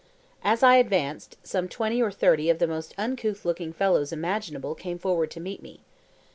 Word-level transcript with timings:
As 0.43 0.63
I 0.63 0.77
advanced, 0.77 1.37
some 1.43 1.67
twenty 1.69 2.01
or 2.01 2.09
thirty 2.09 2.49
of 2.49 2.57
the 2.57 2.65
most 2.65 2.95
uncouth 2.97 3.45
looking 3.45 3.71
fellows 3.71 4.11
imaginable 4.11 4.73
came 4.73 4.97
forward 4.97 5.29
to 5.29 5.39
meet 5.39 5.61
me. 5.61 5.81